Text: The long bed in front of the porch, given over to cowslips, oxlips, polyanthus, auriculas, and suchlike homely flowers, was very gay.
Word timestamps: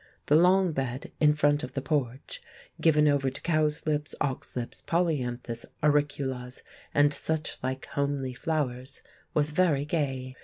The 0.25 0.35
long 0.35 0.71
bed 0.71 1.11
in 1.19 1.31
front 1.35 1.61
of 1.61 1.73
the 1.73 1.81
porch, 1.83 2.41
given 2.81 3.07
over 3.07 3.29
to 3.29 3.39
cowslips, 3.39 4.15
oxlips, 4.19 4.81
polyanthus, 4.81 5.63
auriculas, 5.83 6.63
and 6.91 7.11
suchlike 7.11 7.85
homely 7.85 8.33
flowers, 8.33 9.03
was 9.35 9.51
very 9.51 9.85
gay. 9.85 10.35